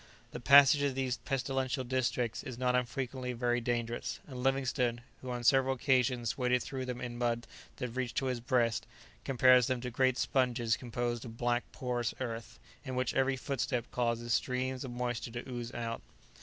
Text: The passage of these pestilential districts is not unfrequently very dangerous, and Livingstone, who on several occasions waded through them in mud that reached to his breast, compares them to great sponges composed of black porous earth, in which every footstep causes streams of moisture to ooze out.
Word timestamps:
The 0.31 0.39
passage 0.39 0.81
of 0.81 0.95
these 0.95 1.17
pestilential 1.17 1.83
districts 1.83 2.41
is 2.41 2.57
not 2.57 2.75
unfrequently 2.75 3.33
very 3.33 3.61
dangerous, 3.61 4.19
and 4.25 4.41
Livingstone, 4.41 5.01
who 5.21 5.29
on 5.29 5.43
several 5.43 5.75
occasions 5.75 6.35
waded 6.39 6.63
through 6.63 6.85
them 6.87 6.99
in 6.99 7.19
mud 7.19 7.45
that 7.75 7.89
reached 7.89 8.17
to 8.17 8.25
his 8.25 8.39
breast, 8.39 8.87
compares 9.23 9.67
them 9.67 9.79
to 9.81 9.91
great 9.91 10.17
sponges 10.17 10.75
composed 10.75 11.23
of 11.23 11.37
black 11.37 11.71
porous 11.71 12.15
earth, 12.19 12.57
in 12.83 12.95
which 12.95 13.13
every 13.13 13.35
footstep 13.37 13.91
causes 13.91 14.33
streams 14.33 14.83
of 14.83 14.89
moisture 14.89 15.29
to 15.33 15.47
ooze 15.47 15.71
out. 15.75 16.01